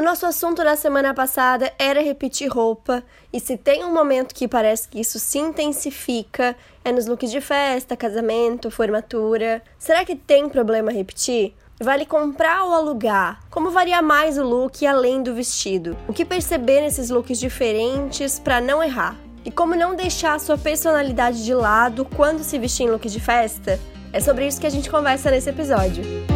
O 0.00 0.02
nosso 0.02 0.24
assunto 0.24 0.64
da 0.64 0.76
semana 0.76 1.12
passada 1.12 1.70
era 1.78 2.00
repetir 2.00 2.48
roupa, 2.48 3.02
e 3.30 3.38
se 3.38 3.58
tem 3.58 3.84
um 3.84 3.92
momento 3.92 4.34
que 4.34 4.48
parece 4.48 4.88
que 4.88 4.98
isso 4.98 5.18
se 5.18 5.38
intensifica, 5.38 6.56
é 6.82 6.90
nos 6.90 7.04
looks 7.04 7.30
de 7.30 7.38
festa, 7.38 7.94
casamento, 7.94 8.70
formatura. 8.70 9.62
Será 9.78 10.02
que 10.02 10.16
tem 10.16 10.48
problema 10.48 10.90
repetir? 10.90 11.52
Vale 11.78 12.06
comprar 12.06 12.64
ou 12.64 12.72
alugar? 12.72 13.40
Como 13.50 13.70
variar 13.70 14.02
mais 14.02 14.38
o 14.38 14.42
look 14.42 14.86
além 14.86 15.22
do 15.22 15.34
vestido? 15.34 15.94
O 16.08 16.14
que 16.14 16.24
perceber 16.24 16.80
nesses 16.80 17.10
looks 17.10 17.38
diferentes 17.38 18.38
para 18.38 18.58
não 18.58 18.82
errar? 18.82 19.14
E 19.44 19.50
como 19.50 19.76
não 19.76 19.94
deixar 19.94 20.32
a 20.32 20.38
sua 20.38 20.56
personalidade 20.56 21.44
de 21.44 21.52
lado 21.52 22.06
quando 22.16 22.42
se 22.42 22.58
vestir 22.58 22.84
em 22.84 22.90
look 22.90 23.06
de 23.06 23.20
festa? 23.20 23.78
É 24.14 24.18
sobre 24.18 24.46
isso 24.46 24.58
que 24.58 24.66
a 24.66 24.70
gente 24.70 24.88
conversa 24.88 25.30
nesse 25.30 25.50
episódio. 25.50 26.29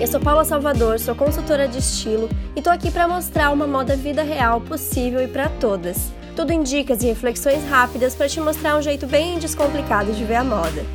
Eu 0.00 0.06
sou 0.06 0.18
Paula 0.18 0.46
Salvador, 0.46 0.98
sou 0.98 1.14
consultora 1.14 1.68
de 1.68 1.76
estilo 1.76 2.26
e 2.56 2.62
tô 2.62 2.70
aqui 2.70 2.90
para 2.90 3.06
mostrar 3.06 3.50
uma 3.50 3.66
moda 3.66 3.94
vida 3.94 4.22
real 4.22 4.58
possível 4.58 5.22
e 5.22 5.28
para 5.28 5.50
todas. 5.60 6.10
Tudo 6.34 6.52
em 6.52 6.62
dicas 6.62 7.02
e 7.02 7.06
reflexões 7.06 7.62
rápidas 7.68 8.14
para 8.14 8.26
te 8.26 8.40
mostrar 8.40 8.78
um 8.78 8.80
jeito 8.80 9.06
bem 9.06 9.38
descomplicado 9.38 10.10
de 10.14 10.24
ver 10.24 10.36
a 10.36 10.44
moda. 10.44 10.86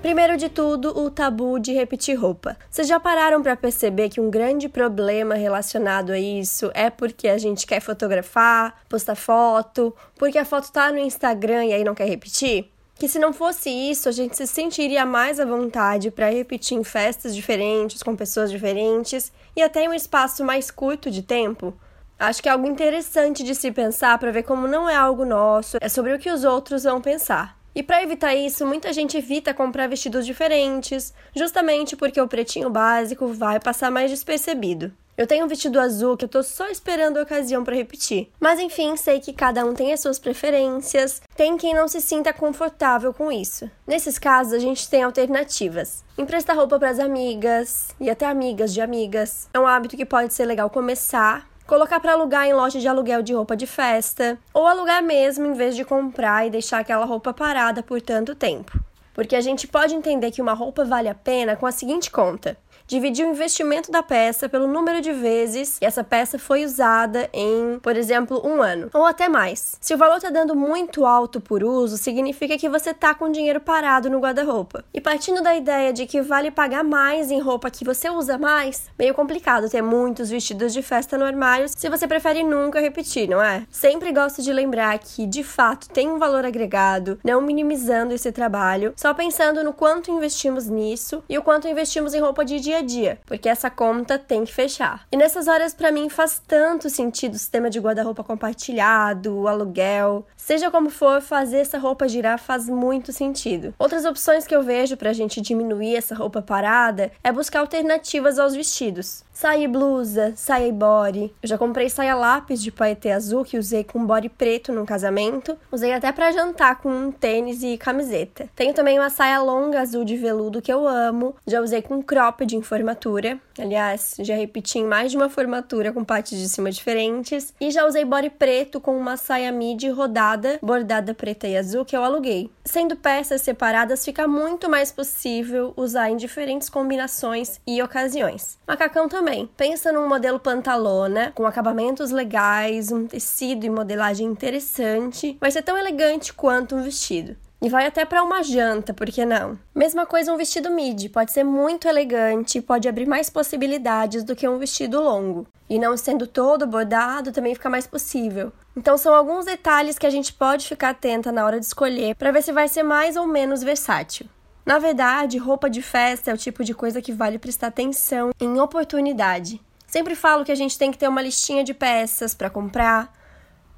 Primeiro 0.00 0.38
de 0.38 0.48
tudo, 0.48 0.98
o 0.98 1.10
tabu 1.10 1.58
de 1.58 1.74
repetir 1.74 2.18
roupa. 2.18 2.56
Vocês 2.70 2.88
já 2.88 2.98
pararam 2.98 3.42
para 3.42 3.54
perceber 3.54 4.08
que 4.08 4.18
um 4.18 4.30
grande 4.30 4.66
problema 4.66 5.34
relacionado 5.34 6.12
a 6.12 6.18
isso 6.18 6.70
é 6.72 6.88
porque 6.88 7.28
a 7.28 7.36
gente 7.36 7.66
quer 7.66 7.80
fotografar, 7.80 8.80
postar 8.88 9.14
foto, 9.14 9.94
porque 10.16 10.38
a 10.38 10.46
foto 10.46 10.72
tá 10.72 10.90
no 10.90 10.96
Instagram 10.96 11.66
e 11.66 11.74
aí 11.74 11.84
não 11.84 11.94
quer 11.94 12.08
repetir? 12.08 12.70
Que 12.98 13.08
se 13.08 13.18
não 13.18 13.32
fosse 13.32 13.70
isso, 13.70 14.08
a 14.08 14.12
gente 14.12 14.36
se 14.36 14.46
sentiria 14.46 15.06
mais 15.06 15.38
à 15.38 15.44
vontade 15.44 16.10
para 16.10 16.30
repetir 16.30 16.76
em 16.76 16.82
festas 16.82 17.34
diferentes, 17.34 18.02
com 18.02 18.16
pessoas 18.16 18.50
diferentes 18.50 19.32
e 19.54 19.62
até 19.62 19.84
em 19.84 19.88
um 19.88 19.94
espaço 19.94 20.44
mais 20.44 20.70
curto 20.70 21.08
de 21.10 21.22
tempo. 21.22 21.72
Acho 22.18 22.42
que 22.42 22.48
é 22.48 22.52
algo 22.52 22.66
interessante 22.66 23.44
de 23.44 23.54
se 23.54 23.70
pensar 23.70 24.18
para 24.18 24.32
ver 24.32 24.42
como 24.42 24.66
não 24.66 24.88
é 24.88 24.96
algo 24.96 25.24
nosso, 25.24 25.76
é 25.80 25.88
sobre 25.88 26.12
o 26.12 26.18
que 26.18 26.30
os 26.30 26.42
outros 26.42 26.82
vão 26.82 27.00
pensar. 27.00 27.56
E 27.72 27.82
para 27.84 28.02
evitar 28.02 28.34
isso, 28.34 28.66
muita 28.66 28.92
gente 28.92 29.16
evita 29.16 29.54
comprar 29.54 29.86
vestidos 29.88 30.26
diferentes, 30.26 31.14
justamente 31.36 31.94
porque 31.94 32.20
o 32.20 32.26
pretinho 32.26 32.68
básico 32.68 33.28
vai 33.28 33.60
passar 33.60 33.92
mais 33.92 34.10
despercebido. 34.10 34.92
Eu 35.18 35.26
tenho 35.26 35.44
um 35.44 35.48
vestido 35.48 35.80
azul 35.80 36.16
que 36.16 36.26
eu 36.26 36.28
tô 36.28 36.44
só 36.44 36.68
esperando 36.68 37.16
a 37.16 37.24
ocasião 37.24 37.64
para 37.64 37.74
repetir. 37.74 38.30
Mas 38.38 38.60
enfim, 38.60 38.96
sei 38.96 39.18
que 39.18 39.32
cada 39.32 39.64
um 39.64 39.74
tem 39.74 39.92
as 39.92 39.98
suas 39.98 40.16
preferências, 40.16 41.20
tem 41.34 41.56
quem 41.56 41.74
não 41.74 41.88
se 41.88 42.00
sinta 42.00 42.32
confortável 42.32 43.12
com 43.12 43.32
isso. 43.32 43.68
Nesses 43.84 44.16
casos, 44.16 44.52
a 44.52 44.60
gente 44.60 44.88
tem 44.88 45.02
alternativas. 45.02 46.04
Emprestar 46.16 46.54
roupa 46.54 46.78
para 46.78 46.90
as 46.90 47.00
amigas 47.00 47.88
e 47.98 48.08
até 48.08 48.26
amigas 48.26 48.72
de 48.72 48.80
amigas. 48.80 49.48
É 49.52 49.58
um 49.58 49.66
hábito 49.66 49.96
que 49.96 50.06
pode 50.06 50.32
ser 50.32 50.44
legal 50.44 50.70
começar, 50.70 51.48
colocar 51.66 51.98
para 51.98 52.12
alugar 52.12 52.46
em 52.46 52.54
loja 52.54 52.78
de 52.78 52.86
aluguel 52.86 53.20
de 53.20 53.34
roupa 53.34 53.56
de 53.56 53.66
festa, 53.66 54.38
ou 54.54 54.68
alugar 54.68 55.02
mesmo 55.02 55.46
em 55.46 55.52
vez 55.52 55.74
de 55.74 55.84
comprar 55.84 56.46
e 56.46 56.50
deixar 56.50 56.78
aquela 56.78 57.04
roupa 57.04 57.34
parada 57.34 57.82
por 57.82 58.00
tanto 58.00 58.36
tempo. 58.36 58.78
Porque 59.18 59.34
a 59.34 59.40
gente 59.40 59.66
pode 59.66 59.96
entender 59.96 60.30
que 60.30 60.40
uma 60.40 60.54
roupa 60.54 60.84
vale 60.84 61.08
a 61.08 61.14
pena 61.14 61.56
com 61.56 61.66
a 61.66 61.72
seguinte 61.72 62.08
conta: 62.08 62.56
dividir 62.88 63.26
o 63.26 63.30
investimento 63.30 63.92
da 63.92 64.02
peça 64.02 64.48
pelo 64.48 64.66
número 64.66 65.02
de 65.02 65.12
vezes 65.12 65.78
que 65.78 65.84
essa 65.84 66.02
peça 66.02 66.38
foi 66.38 66.64
usada 66.64 67.28
em, 67.34 67.78
por 67.80 67.96
exemplo, 67.96 68.40
um 68.42 68.62
ano, 68.62 68.88
ou 68.94 69.04
até 69.04 69.28
mais. 69.28 69.76
Se 69.78 69.92
o 69.92 69.98
valor 69.98 70.16
está 70.16 70.30
dando 70.30 70.56
muito 70.56 71.04
alto 71.04 71.38
por 71.38 71.62
uso, 71.62 71.98
significa 71.98 72.56
que 72.56 72.68
você 72.68 72.90
está 72.90 73.14
com 73.14 73.30
dinheiro 73.30 73.60
parado 73.60 74.08
no 74.08 74.18
guarda-roupa. 74.18 74.82
E 74.92 75.02
partindo 75.02 75.42
da 75.42 75.54
ideia 75.54 75.92
de 75.92 76.06
que 76.06 76.22
vale 76.22 76.50
pagar 76.50 76.82
mais 76.82 77.30
em 77.30 77.40
roupa 77.40 77.70
que 77.70 77.84
você 77.84 78.08
usa 78.08 78.38
mais, 78.38 78.88
meio 78.98 79.12
complicado 79.12 79.68
ter 79.68 79.82
muitos 79.82 80.30
vestidos 80.30 80.72
de 80.72 80.80
festa 80.80 81.18
no 81.18 81.26
armário 81.26 81.68
se 81.68 81.90
você 81.90 82.08
prefere 82.08 82.42
nunca 82.42 82.80
repetir, 82.80 83.28
não 83.28 83.42
é? 83.42 83.66
Sempre 83.70 84.12
gosto 84.12 84.40
de 84.40 84.50
lembrar 84.50 84.98
que, 84.98 85.26
de 85.26 85.44
fato, 85.44 85.90
tem 85.90 86.08
um 86.08 86.18
valor 86.18 86.46
agregado, 86.46 87.20
não 87.22 87.42
minimizando 87.42 88.14
esse 88.14 88.32
trabalho, 88.32 88.94
só 88.96 89.12
pensando 89.12 89.62
no 89.62 89.74
quanto 89.74 90.10
investimos 90.10 90.66
nisso 90.68 91.22
e 91.28 91.36
o 91.36 91.42
quanto 91.42 91.68
investimos 91.68 92.14
em 92.14 92.20
roupa 92.20 92.46
de 92.46 92.58
dia 92.58 92.77
dia 92.78 92.80
a 92.80 92.82
dia, 92.82 93.18
porque 93.26 93.48
essa 93.48 93.70
conta 93.70 94.18
tem 94.18 94.44
que 94.44 94.52
fechar. 94.52 95.06
E 95.10 95.16
nessas 95.16 95.48
horas, 95.48 95.74
para 95.74 95.92
mim, 95.92 96.08
faz 96.08 96.40
tanto 96.46 96.88
sentido 96.88 97.34
o 97.34 97.38
sistema 97.38 97.70
de 97.70 97.80
guarda-roupa 97.80 98.24
compartilhado, 98.24 99.34
o 99.34 99.48
aluguel. 99.48 100.26
Seja 100.36 100.70
como 100.70 100.90
for, 100.90 101.20
fazer 101.20 101.58
essa 101.58 101.78
roupa 101.78 102.08
girar 102.08 102.38
faz 102.38 102.68
muito 102.68 103.12
sentido. 103.12 103.74
Outras 103.78 104.04
opções 104.04 104.46
que 104.46 104.54
eu 104.54 104.62
vejo 104.62 104.96
pra 104.96 105.12
gente 105.12 105.40
diminuir 105.40 105.96
essa 105.96 106.14
roupa 106.14 106.40
parada 106.40 107.10
é 107.22 107.32
buscar 107.32 107.60
alternativas 107.60 108.38
aos 108.38 108.54
vestidos. 108.54 109.24
Saia 109.38 109.62
e 109.62 109.68
blusa, 109.68 110.32
saia 110.34 110.66
e 110.66 110.72
body. 110.72 111.32
Eu 111.40 111.48
já 111.48 111.56
comprei 111.56 111.88
saia 111.88 112.16
lápis 112.16 112.60
de 112.60 112.72
paetê 112.72 113.12
azul 113.12 113.44
que 113.44 113.56
usei 113.56 113.84
com 113.84 114.04
body 114.04 114.28
preto 114.28 114.72
num 114.72 114.84
casamento. 114.84 115.56
Usei 115.70 115.92
até 115.92 116.10
para 116.10 116.32
jantar 116.32 116.80
com 116.80 116.90
um 116.90 117.12
tênis 117.12 117.62
e 117.62 117.78
camiseta. 117.78 118.48
Tenho 118.56 118.74
também 118.74 118.98
uma 118.98 119.10
saia 119.10 119.40
longa 119.40 119.80
azul 119.80 120.04
de 120.04 120.16
veludo 120.16 120.60
que 120.60 120.72
eu 120.72 120.88
amo. 120.88 121.36
Já 121.46 121.60
usei 121.60 121.80
com 121.80 122.02
cropped 122.02 122.56
em 122.56 122.62
formatura. 122.62 123.38
Aliás, 123.56 124.16
já 124.18 124.34
repeti 124.34 124.80
em 124.80 124.84
mais 124.84 125.12
de 125.12 125.16
uma 125.16 125.30
formatura 125.30 125.92
com 125.92 126.02
partes 126.02 126.36
de 126.36 126.48
cima 126.48 126.72
diferentes. 126.72 127.54
E 127.60 127.70
já 127.70 127.86
usei 127.86 128.04
body 128.04 128.30
preto 128.30 128.80
com 128.80 128.98
uma 128.98 129.16
saia 129.16 129.52
midi 129.52 129.88
rodada, 129.88 130.58
bordada 130.60 131.14
preta 131.14 131.46
e 131.46 131.56
azul 131.56 131.84
que 131.84 131.96
eu 131.96 132.02
aluguei. 132.02 132.50
Sendo 132.70 132.96
peças 132.96 133.40
separadas, 133.40 134.04
fica 134.04 134.28
muito 134.28 134.68
mais 134.68 134.92
possível 134.92 135.72
usar 135.74 136.10
em 136.10 136.18
diferentes 136.18 136.68
combinações 136.68 137.58
e 137.66 137.82
ocasiões. 137.82 138.58
Macacão 138.68 139.08
também. 139.08 139.48
Pensa 139.56 139.90
num 139.90 140.06
modelo 140.06 140.38
pantalona, 140.38 141.32
com 141.34 141.46
acabamentos 141.46 142.10
legais, 142.10 142.92
um 142.92 143.06
tecido 143.06 143.64
e 143.64 143.70
modelagem 143.70 144.26
interessante. 144.26 145.38
Vai 145.40 145.50
ser 145.50 145.62
tão 145.62 145.78
elegante 145.78 146.34
quanto 146.34 146.76
um 146.76 146.82
vestido. 146.82 147.38
E 147.60 147.68
vai 147.68 147.86
até 147.86 148.04
para 148.04 148.22
uma 148.22 148.40
janta, 148.42 148.94
por 148.94 149.08
que 149.08 149.24
não? 149.24 149.58
Mesma 149.74 150.06
coisa 150.06 150.32
um 150.32 150.36
vestido 150.36 150.70
midi, 150.70 151.08
pode 151.08 151.32
ser 151.32 151.42
muito 151.42 151.88
elegante, 151.88 152.60
pode 152.60 152.88
abrir 152.88 153.04
mais 153.04 153.28
possibilidades 153.28 154.22
do 154.22 154.36
que 154.36 154.48
um 154.48 154.58
vestido 154.58 155.00
longo. 155.00 155.44
E 155.68 155.76
não 155.76 155.96
sendo 155.96 156.26
todo 156.26 156.68
bordado, 156.68 157.32
também 157.32 157.56
fica 157.56 157.68
mais 157.68 157.84
possível. 157.84 158.52
Então 158.76 158.96
são 158.96 159.12
alguns 159.12 159.44
detalhes 159.44 159.98
que 159.98 160.06
a 160.06 160.10
gente 160.10 160.32
pode 160.32 160.68
ficar 160.68 160.90
atenta 160.90 161.32
na 161.32 161.44
hora 161.44 161.58
de 161.58 161.66
escolher 161.66 162.14
para 162.14 162.30
ver 162.30 162.42
se 162.42 162.52
vai 162.52 162.68
ser 162.68 162.84
mais 162.84 163.16
ou 163.16 163.26
menos 163.26 163.60
versátil. 163.60 164.26
Na 164.64 164.78
verdade, 164.78 165.36
roupa 165.36 165.68
de 165.68 165.82
festa 165.82 166.30
é 166.30 166.34
o 166.34 166.38
tipo 166.38 166.62
de 166.62 166.74
coisa 166.74 167.02
que 167.02 167.12
vale 167.12 167.40
prestar 167.40 167.68
atenção 167.68 168.30
em 168.38 168.60
oportunidade. 168.60 169.60
Sempre 169.84 170.14
falo 170.14 170.44
que 170.44 170.52
a 170.52 170.54
gente 170.54 170.78
tem 170.78 170.92
que 170.92 170.98
ter 170.98 171.08
uma 171.08 171.22
listinha 171.22 171.64
de 171.64 171.74
peças 171.74 172.34
para 172.34 172.50
comprar, 172.50 173.10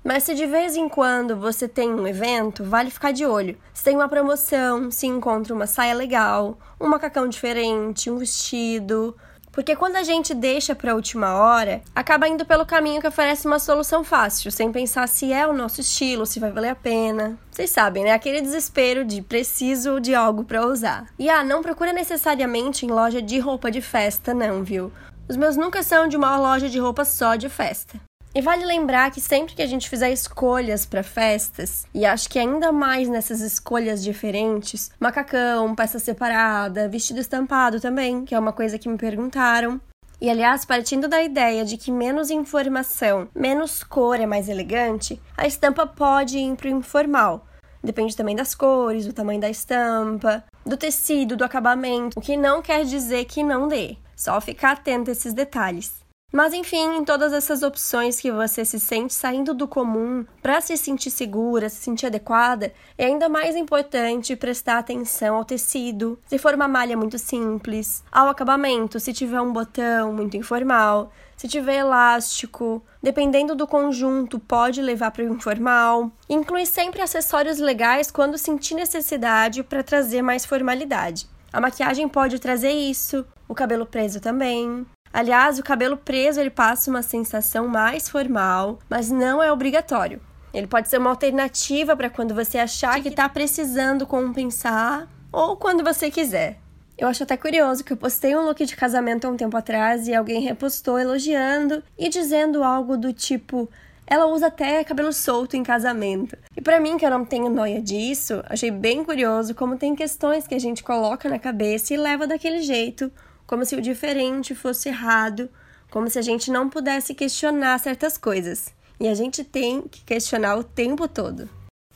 mas 0.02 0.22
se 0.22 0.34
de 0.34 0.46
vez 0.46 0.76
em 0.76 0.88
quando 0.88 1.36
você 1.36 1.68
tem 1.68 1.92
um 1.92 2.06
evento, 2.06 2.64
vale 2.64 2.90
ficar 2.90 3.12
de 3.12 3.26
olho. 3.26 3.58
Se 3.72 3.84
tem 3.84 3.94
uma 3.94 4.08
promoção, 4.08 4.90
se 4.90 5.06
encontra 5.06 5.54
uma 5.54 5.66
saia 5.66 5.94
legal, 5.94 6.58
um 6.80 6.88
macacão 6.88 7.28
diferente, 7.28 8.10
um 8.10 8.16
vestido, 8.16 9.14
porque 9.52 9.74
quando 9.74 9.96
a 9.96 10.02
gente 10.02 10.32
deixa 10.32 10.74
para 10.74 10.92
a 10.92 10.94
última 10.94 11.34
hora, 11.34 11.82
acaba 11.94 12.28
indo 12.28 12.46
pelo 12.46 12.64
caminho 12.64 13.00
que 13.00 13.08
oferece 13.08 13.46
uma 13.46 13.58
solução 13.58 14.04
fácil, 14.04 14.50
sem 14.50 14.70
pensar 14.70 15.08
se 15.08 15.32
é 15.32 15.46
o 15.46 15.52
nosso 15.52 15.80
estilo, 15.80 16.24
se 16.24 16.38
vai 16.38 16.52
valer 16.52 16.70
a 16.70 16.74
pena. 16.74 17.36
Vocês 17.50 17.70
sabem, 17.70 18.04
né? 18.04 18.12
Aquele 18.12 18.40
desespero 18.40 19.04
de 19.04 19.20
preciso 19.20 20.00
de 20.00 20.14
algo 20.14 20.44
para 20.44 20.64
usar. 20.64 21.06
E 21.18 21.28
ah, 21.28 21.42
não 21.42 21.62
procura 21.62 21.92
necessariamente 21.92 22.86
em 22.86 22.90
loja 22.90 23.20
de 23.20 23.38
roupa 23.40 23.70
de 23.70 23.80
festa, 23.80 24.32
não, 24.32 24.62
viu? 24.62 24.92
Os 25.28 25.36
meus 25.36 25.56
nunca 25.56 25.82
são 25.82 26.06
de 26.06 26.16
uma 26.16 26.36
loja 26.36 26.68
de 26.68 26.78
roupa 26.78 27.04
só 27.04 27.34
de 27.34 27.48
festa. 27.48 28.00
E 28.32 28.40
vale 28.40 28.64
lembrar 28.64 29.10
que 29.10 29.20
sempre 29.20 29.54
que 29.56 29.62
a 29.62 29.66
gente 29.66 29.88
fizer 29.88 30.12
escolhas 30.12 30.86
para 30.86 31.02
festas, 31.02 31.84
e 31.92 32.06
acho 32.06 32.30
que 32.30 32.38
ainda 32.38 32.70
mais 32.70 33.08
nessas 33.08 33.40
escolhas 33.40 34.04
diferentes, 34.04 34.92
macacão, 35.00 35.74
peça 35.74 35.98
separada, 35.98 36.88
vestido 36.88 37.18
estampado 37.18 37.80
também, 37.80 38.24
que 38.24 38.32
é 38.32 38.38
uma 38.38 38.52
coisa 38.52 38.78
que 38.78 38.88
me 38.88 38.96
perguntaram. 38.96 39.80
E 40.20 40.30
aliás, 40.30 40.64
partindo 40.64 41.08
da 41.08 41.20
ideia 41.20 41.64
de 41.64 41.76
que 41.76 41.90
menos 41.90 42.30
informação, 42.30 43.26
menos 43.34 43.82
cor 43.82 44.20
é 44.20 44.26
mais 44.26 44.48
elegante, 44.48 45.20
a 45.36 45.46
estampa 45.46 45.84
pode 45.84 46.38
ir 46.38 46.54
para 46.54 46.68
o 46.68 46.78
informal. 46.78 47.46
Depende 47.82 48.16
também 48.16 48.36
das 48.36 48.54
cores, 48.54 49.06
do 49.06 49.12
tamanho 49.12 49.40
da 49.40 49.50
estampa, 49.50 50.44
do 50.64 50.76
tecido, 50.76 51.36
do 51.36 51.44
acabamento, 51.44 52.18
o 52.18 52.22
que 52.22 52.36
não 52.36 52.62
quer 52.62 52.84
dizer 52.84 53.24
que 53.24 53.42
não 53.42 53.66
dê. 53.66 53.96
Só 54.14 54.40
ficar 54.40 54.72
atento 54.72 55.10
a 55.10 55.12
esses 55.12 55.32
detalhes. 55.32 56.00
Mas 56.32 56.54
enfim, 56.54 56.96
em 56.96 57.04
todas 57.04 57.32
essas 57.32 57.62
opções 57.62 58.20
que 58.20 58.30
você 58.30 58.64
se 58.64 58.78
sente 58.78 59.12
saindo 59.12 59.52
do 59.52 59.66
comum 59.66 60.24
para 60.40 60.60
se 60.60 60.76
sentir 60.76 61.10
segura, 61.10 61.68
se 61.68 61.82
sentir 61.82 62.06
adequada, 62.06 62.72
é 62.96 63.06
ainda 63.06 63.28
mais 63.28 63.56
importante 63.56 64.36
prestar 64.36 64.78
atenção 64.78 65.36
ao 65.36 65.44
tecido, 65.44 66.18
se 66.26 66.38
for 66.38 66.54
uma 66.54 66.68
malha 66.68 66.96
muito 66.96 67.18
simples, 67.18 68.04
ao 68.12 68.28
acabamento, 68.28 69.00
se 69.00 69.12
tiver 69.12 69.40
um 69.40 69.52
botão 69.52 70.12
muito 70.12 70.36
informal, 70.36 71.10
se 71.36 71.48
tiver 71.48 71.78
elástico, 71.78 72.80
dependendo 73.02 73.56
do 73.56 73.66
conjunto, 73.66 74.38
pode 74.38 74.80
levar 74.80 75.10
para 75.10 75.24
o 75.24 75.34
informal. 75.34 76.12
Inclui 76.28 76.64
sempre 76.64 77.02
acessórios 77.02 77.58
legais 77.58 78.10
quando 78.10 78.38
sentir 78.38 78.74
necessidade 78.74 79.64
para 79.64 79.82
trazer 79.82 80.22
mais 80.22 80.44
formalidade. 80.44 81.26
A 81.52 81.60
maquiagem 81.60 82.08
pode 82.08 82.38
trazer 82.38 82.70
isso, 82.70 83.26
o 83.48 83.54
cabelo 83.54 83.84
preso 83.84 84.20
também. 84.20 84.86
Aliás, 85.12 85.58
o 85.58 85.62
cabelo 85.62 85.96
preso 85.96 86.40
ele 86.40 86.50
passa 86.50 86.90
uma 86.90 87.02
sensação 87.02 87.66
mais 87.66 88.08
formal, 88.08 88.78
mas 88.88 89.10
não 89.10 89.42
é 89.42 89.50
obrigatório. 89.50 90.20
Ele 90.54 90.66
pode 90.66 90.88
ser 90.88 90.98
uma 90.98 91.10
alternativa 91.10 91.96
para 91.96 92.10
quando 92.10 92.34
você 92.34 92.58
achar 92.58 93.00
que 93.02 93.08
está 93.08 93.28
precisando 93.28 94.06
compensar 94.06 95.08
ou 95.32 95.56
quando 95.56 95.84
você 95.84 96.10
quiser. 96.10 96.58
Eu 96.96 97.08
acho 97.08 97.22
até 97.22 97.36
curioso 97.36 97.82
que 97.82 97.92
eu 97.92 97.96
postei 97.96 98.36
um 98.36 98.44
look 98.44 98.64
de 98.64 98.76
casamento 98.76 99.26
há 99.26 99.30
um 99.30 99.36
tempo 99.36 99.56
atrás 99.56 100.06
e 100.06 100.14
alguém 100.14 100.42
repostou 100.42 100.98
elogiando 100.98 101.82
e 101.98 102.08
dizendo 102.08 102.62
algo 102.62 102.96
do 102.96 103.12
tipo: 103.12 103.70
ela 104.06 104.26
usa 104.26 104.48
até 104.48 104.84
cabelo 104.84 105.12
solto 105.12 105.56
em 105.56 105.62
casamento. 105.62 106.36
E 106.56 106.60
para 106.60 106.80
mim, 106.80 106.98
que 106.98 107.06
eu 107.06 107.10
não 107.10 107.24
tenho 107.24 107.48
noia 107.48 107.80
disso, 107.80 108.42
achei 108.46 108.70
bem 108.70 109.02
curioso 109.04 109.54
como 109.54 109.78
tem 109.78 109.94
questões 109.94 110.46
que 110.46 110.54
a 110.54 110.58
gente 110.58 110.82
coloca 110.82 111.28
na 111.28 111.38
cabeça 111.38 111.94
e 111.94 111.96
leva 111.96 112.26
daquele 112.26 112.60
jeito 112.60 113.10
como 113.50 113.66
se 113.66 113.74
o 113.74 113.82
diferente 113.82 114.54
fosse 114.54 114.90
errado, 114.90 115.50
como 115.90 116.08
se 116.08 116.20
a 116.20 116.22
gente 116.22 116.52
não 116.52 116.70
pudesse 116.70 117.12
questionar 117.14 117.80
certas 117.80 118.16
coisas. 118.16 118.72
E 119.00 119.08
a 119.08 119.14
gente 119.14 119.42
tem 119.42 119.82
que 119.82 120.04
questionar 120.04 120.56
o 120.56 120.62
tempo 120.62 121.08
todo. 121.08 121.50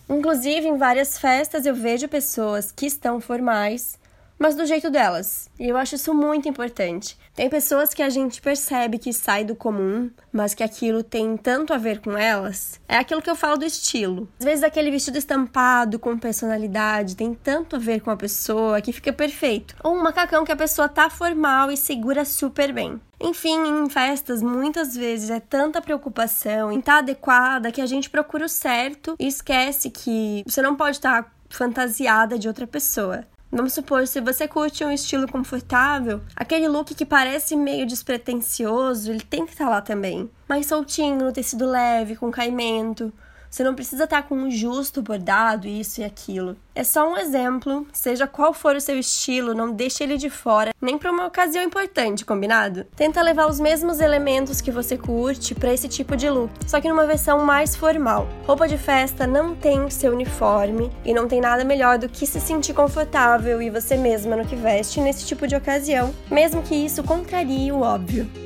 Inclusive, 0.08 0.66
em 0.66 0.76
várias 0.76 1.16
festas 1.16 1.64
eu 1.64 1.72
vejo 1.72 2.08
pessoas 2.08 2.72
que 2.72 2.86
estão 2.86 3.20
formais 3.20 3.96
mas 4.44 4.54
do 4.54 4.66
jeito 4.66 4.90
delas. 4.90 5.48
E 5.58 5.66
eu 5.66 5.74
acho 5.74 5.94
isso 5.94 6.12
muito 6.12 6.46
importante. 6.46 7.16
Tem 7.34 7.48
pessoas 7.48 7.94
que 7.94 8.02
a 8.02 8.10
gente 8.10 8.42
percebe 8.42 8.98
que 8.98 9.10
sai 9.10 9.42
do 9.42 9.56
comum, 9.56 10.10
mas 10.30 10.52
que 10.52 10.62
aquilo 10.62 11.02
tem 11.02 11.34
tanto 11.34 11.72
a 11.72 11.78
ver 11.78 12.02
com 12.02 12.14
elas. 12.14 12.78
É 12.86 12.98
aquilo 12.98 13.22
que 13.22 13.30
eu 13.30 13.34
falo 13.34 13.56
do 13.56 13.64
estilo. 13.64 14.28
Às 14.38 14.44
vezes 14.44 14.62
aquele 14.62 14.90
vestido 14.90 15.16
estampado 15.16 15.98
com 15.98 16.18
personalidade 16.18 17.16
tem 17.16 17.32
tanto 17.32 17.76
a 17.76 17.78
ver 17.78 18.02
com 18.02 18.10
a 18.10 18.18
pessoa 18.18 18.82
que 18.82 18.92
fica 18.92 19.14
perfeito. 19.14 19.74
Ou 19.82 19.94
um 19.94 20.02
macacão 20.02 20.44
que 20.44 20.52
a 20.52 20.56
pessoa 20.56 20.90
tá 20.90 21.08
formal 21.08 21.70
e 21.70 21.76
segura 21.78 22.22
super 22.26 22.70
bem. 22.70 23.00
Enfim, 23.18 23.56
em 23.56 23.88
festas, 23.88 24.42
muitas 24.42 24.94
vezes 24.94 25.30
é 25.30 25.40
tanta 25.40 25.80
preocupação 25.80 26.70
em 26.70 26.80
estar 26.80 26.92
tá 26.92 26.98
adequada 26.98 27.72
que 27.72 27.80
a 27.80 27.86
gente 27.86 28.10
procura 28.10 28.44
o 28.44 28.48
certo 28.50 29.16
e 29.18 29.26
esquece 29.26 29.88
que 29.88 30.44
você 30.46 30.60
não 30.60 30.76
pode 30.76 30.98
estar 30.98 31.22
tá 31.22 31.30
fantasiada 31.48 32.38
de 32.38 32.46
outra 32.46 32.66
pessoa. 32.66 33.24
Vamos 33.54 33.72
supor, 33.72 34.04
se 34.08 34.20
você 34.20 34.48
curte 34.48 34.84
um 34.84 34.90
estilo 34.90 35.28
confortável, 35.28 36.20
aquele 36.34 36.66
look 36.66 36.92
que 36.92 37.06
parece 37.06 37.54
meio 37.54 37.86
despretensioso, 37.86 39.12
ele 39.12 39.20
tem 39.20 39.46
que 39.46 39.52
estar 39.52 39.66
tá 39.66 39.70
lá 39.70 39.80
também. 39.80 40.28
Mais 40.48 40.66
soltinho, 40.66 41.26
no 41.26 41.32
tecido 41.32 41.64
leve, 41.64 42.16
com 42.16 42.32
caimento, 42.32 43.12
você 43.54 43.62
não 43.62 43.76
precisa 43.76 44.02
estar 44.02 44.24
com 44.24 44.34
um 44.34 44.50
justo 44.50 45.00
bordado, 45.00 45.68
isso 45.68 46.00
e 46.00 46.04
aquilo. 46.04 46.56
É 46.74 46.82
só 46.82 47.08
um 47.08 47.16
exemplo, 47.16 47.86
seja 47.92 48.26
qual 48.26 48.52
for 48.52 48.74
o 48.74 48.80
seu 48.80 48.98
estilo, 48.98 49.54
não 49.54 49.70
deixe 49.70 50.02
ele 50.02 50.16
de 50.16 50.28
fora, 50.28 50.72
nem 50.80 50.98
para 50.98 51.12
uma 51.12 51.24
ocasião 51.24 51.62
importante, 51.62 52.24
combinado? 52.24 52.84
Tenta 52.96 53.22
levar 53.22 53.48
os 53.48 53.60
mesmos 53.60 54.00
elementos 54.00 54.60
que 54.60 54.72
você 54.72 54.98
curte 54.98 55.54
para 55.54 55.72
esse 55.72 55.86
tipo 55.86 56.16
de 56.16 56.28
look, 56.28 56.50
só 56.66 56.80
que 56.80 56.88
numa 56.88 57.06
versão 57.06 57.44
mais 57.44 57.76
formal. 57.76 58.26
Roupa 58.44 58.66
de 58.66 58.76
festa 58.76 59.24
não 59.24 59.54
tem 59.54 59.88
seu 59.88 60.12
uniforme 60.12 60.90
e 61.04 61.14
não 61.14 61.28
tem 61.28 61.40
nada 61.40 61.62
melhor 61.62 61.96
do 61.96 62.08
que 62.08 62.26
se 62.26 62.40
sentir 62.40 62.74
confortável 62.74 63.62
e 63.62 63.70
você 63.70 63.96
mesma 63.96 64.34
no 64.34 64.44
que 64.44 64.56
veste 64.56 65.00
nesse 65.00 65.24
tipo 65.24 65.46
de 65.46 65.54
ocasião, 65.54 66.12
mesmo 66.28 66.60
que 66.60 66.74
isso 66.74 67.04
contrarie 67.04 67.70
o 67.70 67.82
óbvio. 67.82 68.43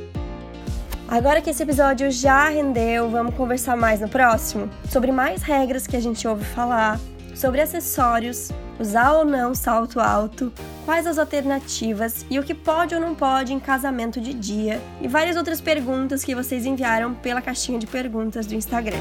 Agora 1.10 1.40
que 1.40 1.48
esse 1.48 1.62
episódio 1.62 2.10
já 2.10 2.50
rendeu, 2.50 3.08
vamos 3.08 3.34
conversar 3.34 3.74
mais 3.74 3.98
no 3.98 4.10
próximo 4.10 4.68
sobre 4.90 5.10
mais 5.10 5.40
regras 5.42 5.86
que 5.86 5.96
a 5.96 6.00
gente 6.00 6.28
ouve 6.28 6.44
falar, 6.44 7.00
sobre 7.34 7.62
acessórios, 7.62 8.50
usar 8.78 9.12
ou 9.12 9.24
não 9.24 9.54
salto 9.54 10.00
alto, 10.00 10.52
quais 10.84 11.06
as 11.06 11.16
alternativas 11.16 12.26
e 12.28 12.38
o 12.38 12.42
que 12.42 12.52
pode 12.52 12.94
ou 12.94 13.00
não 13.00 13.14
pode 13.14 13.54
em 13.54 13.58
casamento 13.58 14.20
de 14.20 14.34
dia 14.34 14.82
e 15.00 15.08
várias 15.08 15.34
outras 15.34 15.62
perguntas 15.62 16.22
que 16.22 16.34
vocês 16.34 16.66
enviaram 16.66 17.14
pela 17.14 17.40
caixinha 17.40 17.78
de 17.78 17.86
perguntas 17.86 18.46
do 18.46 18.54
Instagram. 18.54 18.98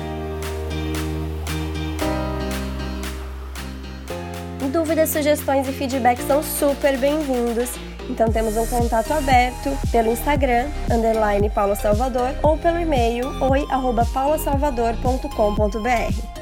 Dúvidas, 4.71 5.09
sugestões 5.09 5.68
e 5.68 5.74
feedback 5.74 6.21
são 6.21 6.42
super 6.42 6.98
bem-vindos 6.98 7.71
então 8.09 8.31
temos 8.31 8.56
um 8.57 8.65
contato 8.68 9.12
aberto 9.12 9.75
pelo 9.92 10.12
Instagram, 10.12 10.68
underline 10.92 11.50
Paula 11.50 11.75
Salvador, 11.75 12.36
ou 12.44 12.56
pelo 12.57 12.80
e-mail 12.80 13.27
oi@paulasalvador.com.br. 13.42 16.37